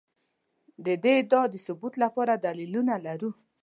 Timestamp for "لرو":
3.05-3.31